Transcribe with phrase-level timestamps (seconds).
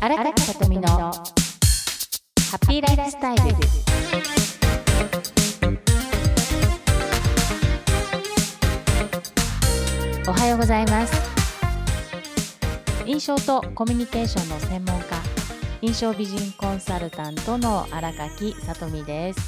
[0.00, 1.10] 荒木さとみのハ
[2.54, 3.42] ッピーライフスタイル
[10.28, 11.12] おはようございます。
[13.06, 15.06] 印象とコミュニケーションの専門家
[15.82, 19.40] 印象美人コンサルタントの荒垣さとみです。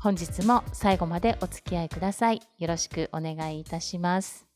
[0.00, 2.40] 本日も最後までお付き合いください。
[2.58, 4.51] よろしくお願いいたします。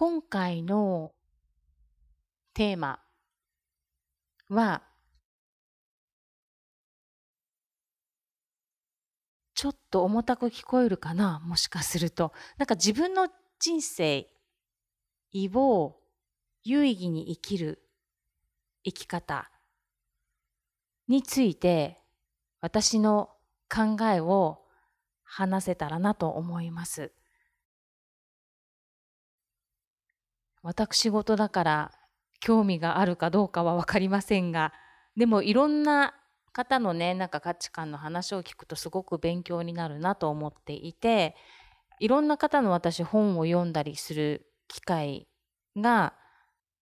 [0.00, 1.12] 今回の
[2.54, 3.00] テーマ
[4.48, 4.82] は、
[9.52, 11.42] ちょっと重たく聞こえるかな？
[11.44, 12.32] もしかすると。
[12.56, 13.28] なんか自分の
[13.58, 14.26] 人生
[15.34, 15.96] を
[16.64, 17.82] 有意義に生きる
[18.82, 19.50] 生き方
[21.08, 21.98] について
[22.62, 23.28] 私の
[23.68, 24.62] 考えを
[25.24, 27.12] 話せたらなと思います。
[30.62, 31.92] 私事だから
[32.40, 34.72] 興味があるかどうかは分かりませんが
[35.16, 36.14] でもいろんな
[36.52, 41.36] 方のねなんか価値観の話を聞くとすごく勉強になるなと思っていて
[42.00, 45.28] いろんな方の私本を読んだりする機会
[45.76, 46.14] が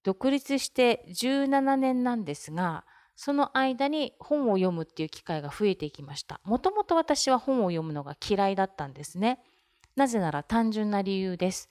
[0.05, 2.85] 独立して17年なんですが
[3.21, 6.41] その間に本を読むっていう機会が増えていきました。
[6.45, 9.41] もともと私は本を読むのが嫌いだったんですね。
[9.97, 11.69] なぜなら単純な理由です。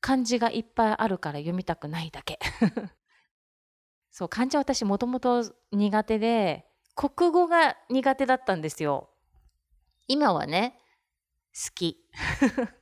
[0.00, 2.38] 漢字がいっぱいあるから読みたくないだけ。
[4.10, 9.10] そう、漢字は私もともと苦手で、国語が苦手だったんですよ。
[10.08, 10.78] 今はね、
[11.54, 11.98] 好き。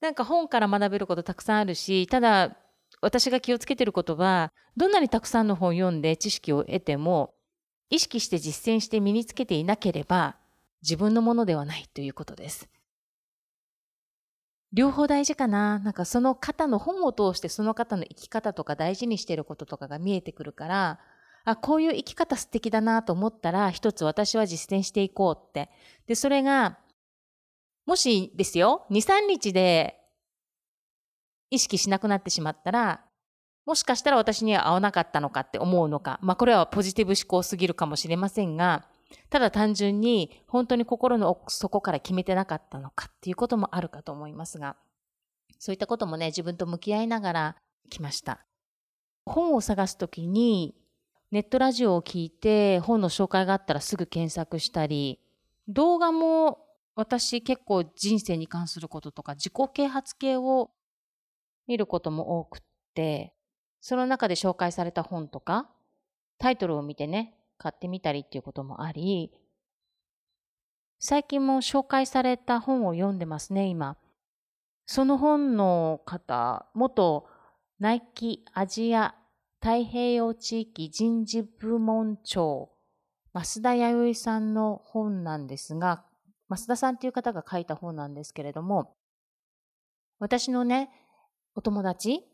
[0.00, 2.56] なんか本から学べることたくさんあるし、ただ
[3.00, 7.34] 私が気をつけてることは、どんなにたくさんの本読んで知識を得ても、
[7.90, 10.36] 意識して実践して身につけていなければ、
[10.82, 12.68] 自分のものではないということです。
[14.72, 15.78] 両方大事かな。
[15.78, 21.00] なんかその方の本を通してその方の生き方とか大事にしてることとかが見えてくるから、
[21.44, 25.70] あ、こういう生き方素敵だなと思ったら、一つ私は実践していこうって。
[26.06, 26.78] で、それが、
[27.86, 29.98] もしですよ、2、3日で
[31.50, 33.00] 意識しなくなってしまったら、
[33.64, 36.18] もしかしたら私には合わなかったのかって思うのか。
[36.22, 38.84] まあこれはポジティブ思考すぎるかもしれませんが、
[39.30, 44.76] ただ単純に本当に心の奥底から決めてなかったのかっていうこともあるかと思いますが、
[45.58, 47.56] そういったこともね、自分と向き合いながら
[47.90, 48.44] 来ました。
[49.24, 50.74] 本を探すときに、
[51.30, 55.20] ネットラジオを聞いて本の紹介があったらすぐ検索したり、
[55.68, 56.64] 動画も
[56.94, 60.70] 私結構人生に関することとか自己啓発系を
[61.66, 62.60] 見ることも多くっ
[62.94, 63.34] て、
[63.80, 65.68] その中で紹介された本とか、
[66.38, 69.32] タイトルを見てね、買ってみたりっていうこともあり、
[71.00, 73.96] 最近も紹介された本を読んでますね、今。
[74.86, 77.26] その本の方、元
[77.78, 79.14] ナイキアジア
[79.60, 82.70] 太平洋地域人事部門長、
[83.34, 86.04] 増田弥生さんの本なんですが、
[86.48, 88.96] 増田さんっていう方が書いた本なんですけれども、
[90.18, 90.90] 私のね、
[91.54, 92.24] お友達、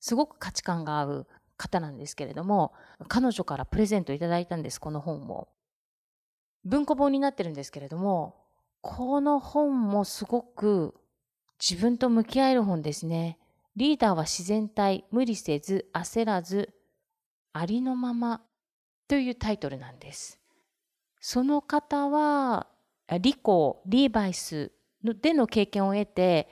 [0.00, 1.26] すごく価値観が合う
[1.56, 2.72] 方なんですけれども、
[3.08, 5.48] 彼女からプレゼントいただいたんです、この本を。
[6.64, 8.36] 文庫本になってるんですけれども、
[8.80, 10.94] この本もすごく
[11.60, 13.38] 自分と向き合える本ですね。
[13.76, 16.74] リーダーは自然体、無理せず、焦らず、
[17.52, 18.42] ありのまま
[19.08, 20.40] というタイトルなんです。
[21.20, 22.68] その方は、
[23.20, 24.72] リコ、リーバイス
[25.02, 26.48] での経験を得て、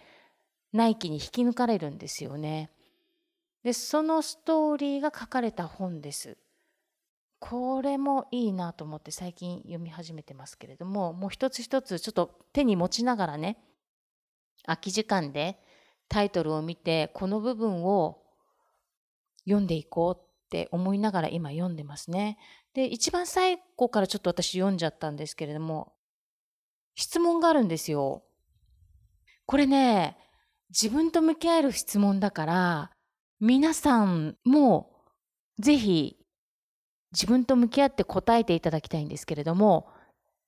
[0.73, 2.71] ナイキに引き抜かれるんですよね。
[3.65, 6.37] で、そのストーリーが書かれた本です。
[7.39, 13.59] これもいいなと思って最近読み始めてますけれども、もう一つ一つちょっと手に持ちながらね、
[14.65, 15.59] 空き時間で
[16.09, 18.23] タイトルを見て、この部分を
[19.45, 22.39] 読んでいこうって思いながら今読んでますね。
[22.75, 25.93] で、一番最後からちょっと私読んじゃったんですけれども、
[26.95, 28.23] 質問があるんですよ。
[29.47, 30.17] これね、
[30.69, 32.91] 自分と向き合える質問だから、
[33.45, 34.93] 皆さんも
[35.59, 36.17] ぜひ
[37.11, 39.89] 自分と向き合って答えていただきたいんですけれども、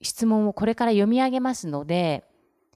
[0.01, 2.23] 質問をこれから読み上げますので、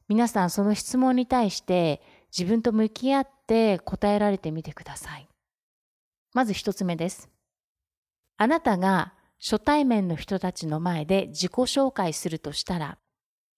[0.09, 2.03] 皆さんその質問に対して
[2.37, 5.29] 自分と向き合って答えられてみてください。
[6.35, 7.31] まず一つ目です。
[8.39, 12.99] あなたが初対面の人たちの前で自己紹介するとしたら、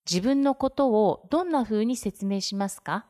[0.06, 3.06] 自分のことをどんな風に説明しますか？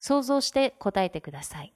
[0.00, 1.72] 想像して答えてください。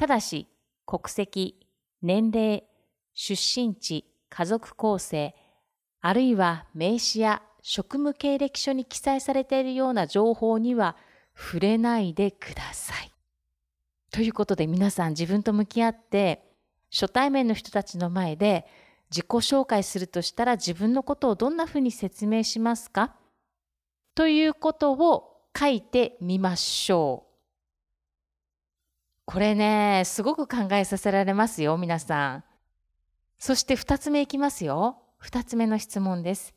[0.00, 0.48] ただし、
[0.86, 1.60] 国籍、
[2.00, 2.64] 年齢、
[3.12, 5.34] 出身地、家族構成、
[6.00, 10.96] あるいは名刺や職務経歴書に記載されているような情報には
[11.36, 13.12] 触れないでください。
[14.10, 16.50] ということで皆さん自分と向き合って
[16.90, 18.66] 初対面の人たちの前で
[19.10, 23.16] 自己紹介するとしたら自分のことをどんなふうに説明しますか？
[24.14, 27.29] ということを書いてみましょう。
[29.32, 32.44] これね、すごく考えさせられますよ、皆さん。
[33.38, 35.04] そして2つ目いきますよ。
[35.22, 36.52] 2つ目の質問です。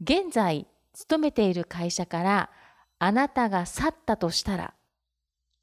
[0.00, 2.50] 現在、勤めている会社から
[2.98, 4.74] あなたが去ったとしたら、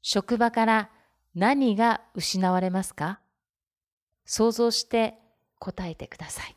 [0.00, 0.90] 職場から
[1.34, 3.20] 何が失われますか？
[4.24, 5.18] 想像して
[5.58, 6.56] 答えてください。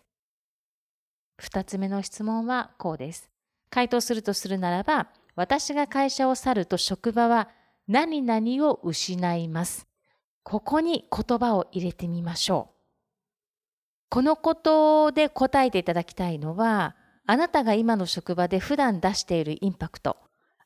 [1.36, 3.30] 二つ目の質問はこうです。
[3.70, 7.50] 回答するとするならば、私が会社を去ると職場は
[7.90, 9.89] 何々を失います。
[10.44, 12.80] ここに言葉を入れてみましょう。
[14.10, 16.96] このことで答えていただきたいのは、
[17.28, 20.18] あなたが今の職場で普段出しているインパクト、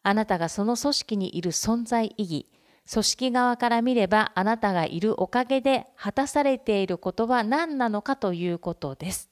[0.01, 2.49] あなたがその組織にいる存在意義、
[2.89, 9.29] 組織側から見ればあなたがいるおかげで果たされていることは何なのかということです。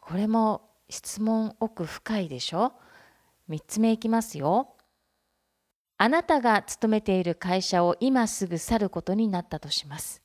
[0.00, 2.72] これも質問奥深いでしょ
[3.50, 4.77] ?3 つ目いきますよ。
[6.00, 10.22] あなたが勤めている会社を今すぐ去ることになったとします。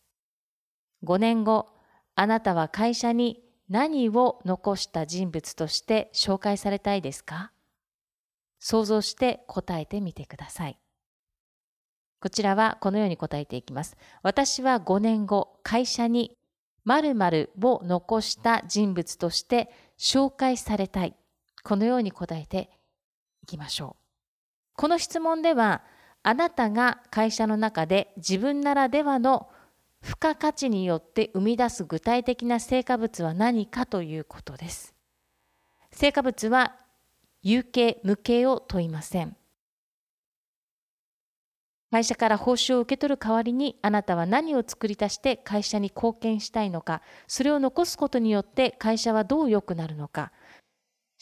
[1.04, 1.68] 5年後、
[2.16, 7.52] あなたは会社に何を残した人物として紹介されたいですか？
[8.60, 10.78] 想像して答えてみてください。
[12.22, 13.98] こちらはこのように答えていきます。
[14.22, 16.38] 私は5年後、会社に
[16.86, 21.16] 〇〇を残した人物として紹介されたい。
[21.64, 22.70] このように答えて
[23.42, 24.03] いきましょう。
[24.76, 25.84] この質問では、
[26.24, 29.50] あなたが会社の中で自分ならではの
[30.02, 34.94] 付加価値によって生み出す具体的な成果物は何かということです。
[35.92, 36.76] 成果物は
[37.42, 39.36] 有形無形を問いません。
[41.94, 50.32] 会社から報酬を受け取る代わりにあなたは何を作り出して会社に貢献したいのかそれを残すことによって会社はどう良くなるのか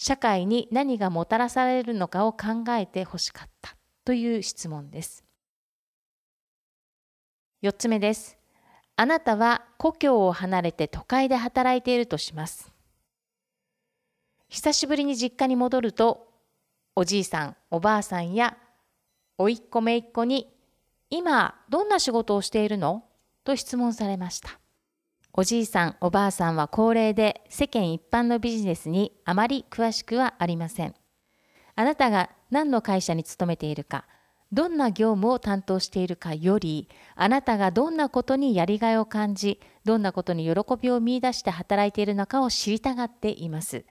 [0.03, 5.23] 社会に何がもたらされるのかを考えてほしかったという質問です。
[7.61, 8.35] 4つ目です。
[8.95, 12.73] あなたは故郷を離れて都会で働いているとします。
[14.49, 16.33] 久しぶりに実家に戻ると
[16.95, 18.57] おじいさんおばあさんや
[19.37, 20.51] おいっ子めいっ子に
[21.11, 23.03] 今どんな仕事をしているの？
[23.43, 24.60] と質問されました。
[25.33, 30.93] おじいさん、おばあさんは高齢で世間一般のビジネスにあまり詳しくはありません。
[31.75, 34.05] あなたが何の会社に勤めているか、
[34.51, 43.85] どんな業務を担当しているかより、あなたがどんなことにやりがいを感じ、どんなことに喜びを見いだして働いているのかを知りたがっています。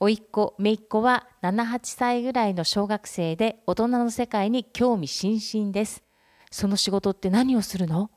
[0.00, 6.02] おいっ子、めいっ子は7、8歳ぐらいの小学生で大人の世界に興味津々です。
[6.50, 8.10] その仕事って何をするの？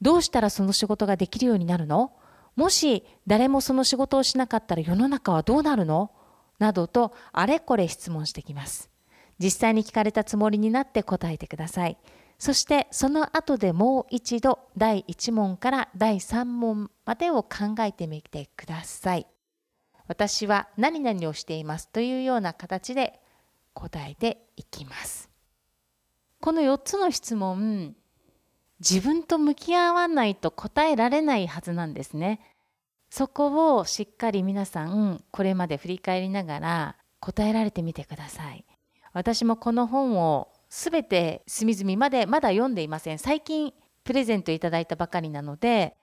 [0.00, 2.12] どうしたらその仕事ができるようになるの？
[2.56, 6.10] もし誰もその仕事をしなかったら世の中はどうなるの？
[6.58, 8.90] などとあれこれ質問してきます。
[9.38, 11.96] 実際に聞かれたつもりになって答えてください。
[12.38, 19.26] そしてその後でもう一度第1問から第3問までを考えてみてください。
[20.06, 23.18] 私は何々をしていますというような形で
[23.72, 25.30] 答えていきます。
[26.40, 27.96] この4つの質問
[28.80, 32.40] 自分と向き合わないと答えられないはずなんですね。
[33.10, 38.64] そこをしっかり皆さんこれまで振り返りながら答えられてみてください。
[39.12, 43.18] 私もこの本を全て隅々までまだ読んでいません。
[43.18, 45.96] 最近プレゼントいただいたばかりなので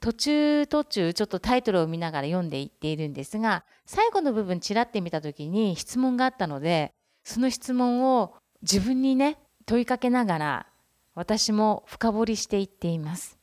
[0.00, 6.92] 途中途中ちょっとタイトルを見ながら読んでいっているんですが最後の部分ちらって見た時に質問があったので
[7.24, 10.66] その質問を自分にね問いかけながら
[11.14, 13.38] 私も深掘りしていっています。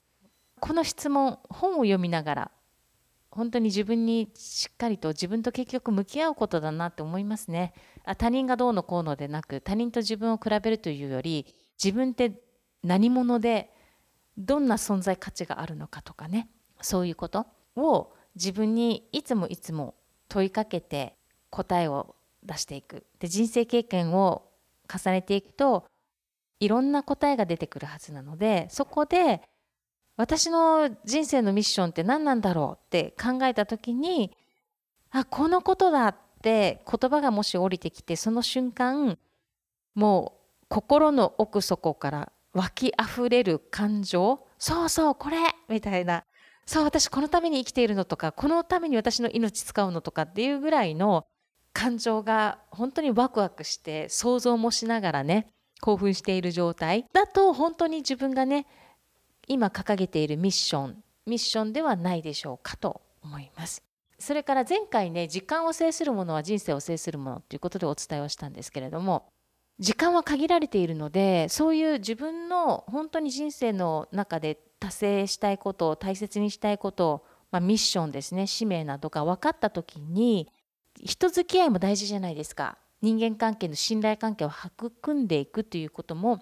[0.59, 2.51] この質問本を読みながら
[3.31, 7.73] 本当に自分にしっかりと自分と結局向き合うことだなって思いますね。
[8.03, 11.45] あ他人がどうのこうのでなく他人と自分を比べるというより
[11.81, 12.33] 自分って
[12.83, 13.73] 何者で
[14.37, 16.49] どんな存在価値があるのかとかね
[16.81, 17.47] そういうこと
[17.77, 19.95] を自分にいつもいつも
[20.27, 21.15] 問いかけて
[21.49, 23.05] 答えを出していく。
[23.19, 24.49] で人生経験を
[24.91, 25.85] 重ねていくと
[26.61, 29.41] いろんな答えが出てくるはずなのでそこで
[30.15, 34.31] 私の人生のミッションって何なんだろうって考えた時に
[35.09, 39.17] あこのことだって言葉がもし降りてきてその瞬間
[39.95, 45.37] もう心の奥底から湧き溢れる感情そうそうこれ
[45.67, 46.23] みたいな
[46.67, 51.25] そう私このために生きているのとかこのために私の命使うのとかっていうぐらいの
[51.73, 55.51] 感情が本当にワクワクして想像もしながらね
[55.81, 58.67] 興奮している状態だと本当に自分がね
[59.47, 63.83] 今掲げているミッションミッションではないでしょうかと思います。
[64.17, 69.31] それから前回ね時間を制するものは人生を制するものということでお伝えをしたんですけれども
[69.79, 80.51] 時間は限られているのでそういう自分の本当に人生の中で達成したいことを大切にしたいことを、まあ、ミッションですね使命などが分かった時に
[81.03, 86.41] 人付き合いも大事じゃないですか人間関係の信頼関係を育んでいくということも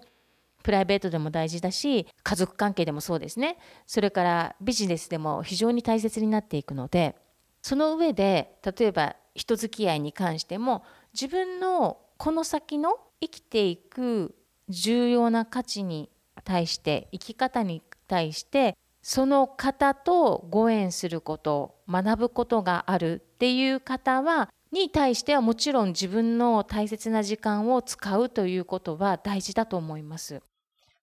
[0.62, 3.56] プライベートでも大事だし家族関係でもそうですね。
[3.86, 7.16] それからビジネスでも非常に大切になっていくので
[7.62, 14.34] その上で例えば人付き合いに関しても自分のこの先の生きていく
[14.68, 16.10] 重要な価値に
[16.44, 30.42] 対して生き方に対してその方とご縁すること学ぶことがあるっていう方はに対してはもちろん自分の大切な時間を使うということは大事だと思います。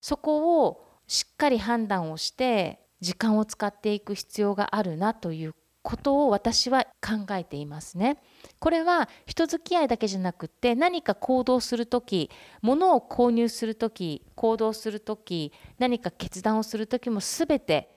[0.01, 5.55] そこをしっかり判断をして時間を使っていく必要があるなという
[5.87, 8.17] ことを私は考えていますね。
[8.59, 12.29] これは人付き合いだけじゃなくって何か行動する時
[12.61, 17.89] 物を購入する時行動する時何か決断をする時も全て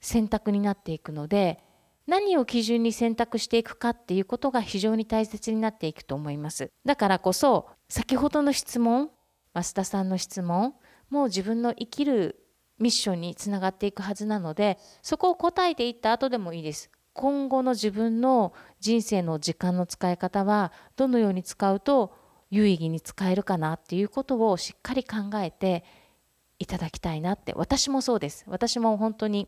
[0.00, 1.62] 選択になっていくので
[2.08, 6.70] 何を基準に選択していくかっていうことが非常に大切になっていくと思います。
[6.86, 9.10] だからこそ先ほどの質問
[9.54, 10.74] 増田さんの質問
[11.10, 12.42] もう自分の生きる
[12.78, 16.90] ミッションにつながっていくはずなのでそこを答えていった後でもいいです。
[17.12, 22.14] 今後の自分の人生の時間の使い方はどのように使うと
[22.48, 25.84] 有意義に使えるかなっていうことをしっかり考えて
[26.58, 27.52] いただきたいなって。
[27.54, 28.44] 私もそうです。
[28.48, 29.46] 私も本当に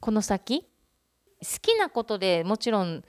[0.00, 0.71] この先
[1.60, 3.04] きなことでもちろん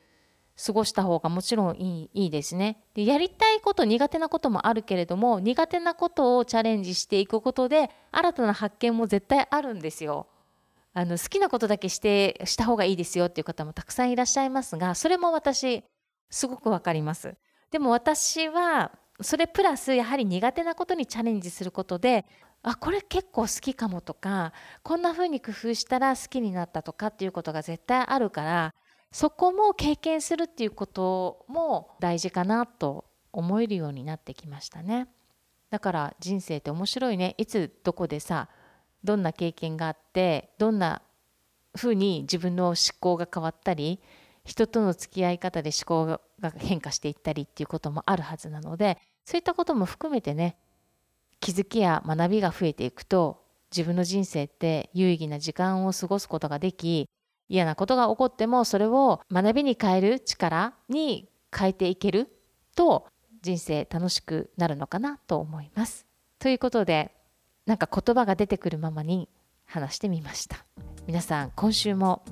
[0.64, 2.84] 過ごした方がもちろんいいいいですね。
[2.94, 10.28] でやりたいこと苦手なこともあるけれども苦手なことをチャレンジしていくことで新たな発見も絶対あるんですよ。
[10.96, 15.84] あの好きなことだけしてした方がいいですよっていう方もたくさんいらっしゃいますがそれも私
[16.30, 17.36] すごくわかります。
[17.72, 22.26] でも私はそれプラスやはり苦手なことにチャレンジすることで
[22.64, 24.54] あこれ結構好きかもとか
[24.84, 28.74] こんな風に工夫したら好きになったとかっていうことが絶対あるから
[29.12, 35.08] そこも経験するっていうことも大事かなと思えるようになってきましたね。
[35.70, 37.36] だから人生って面白いね。
[37.38, 38.50] いつどこでさ
[39.04, 41.02] どんな経験があってどんな
[41.76, 44.00] ふうに自分の思考が変わったり
[44.46, 50.58] 人との付き合い方で思考が変化していったりっていうこともあるはずなのでそういったことも含めてね
[51.44, 57.10] 気づきや学びが増えていくと自分の人生って有意義な時間を過ごすことができ
[57.50, 62.30] 嫌なことが起こってもそれを学びに変える力に変えていける
[62.78, 63.08] と
[63.42, 66.06] 人生楽しくなるのかなと思います。
[66.40, 67.12] ということで
[67.66, 69.28] なんか言葉が出てくるままに
[69.66, 70.66] 話してみました
[71.08, 72.24] 皆さん今週も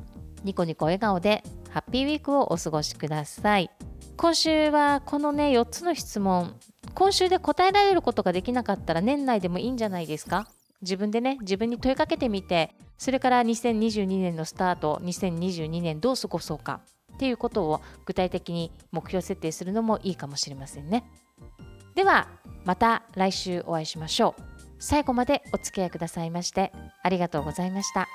[0.44, 3.70] ニコニコ笑顔でハッピーウィークをお過ごしください
[4.18, 6.56] 今週はこのね4つの質問
[6.94, 10.48] 今週で答えられることができなかったら年内でもいいんじゃないですか？
[10.82, 16.82] 自分でね自分に問いかけてみてそれから2022年のスタート2022年どう過ごそうか？
[17.14, 21.04] っていうことを具体的に目標設定するのもいいかもしれませんね。
[21.96, 22.28] では
[22.66, 24.42] また来週お会いしましょう。
[24.80, 26.72] 最後までお付き合いくださいまして
[27.04, 28.08] ありがとうございました。